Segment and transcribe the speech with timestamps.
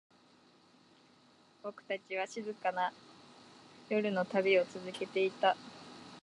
[1.61, 2.91] 僕たちは、静かな
[3.87, 5.55] 夜の旅を続けていた。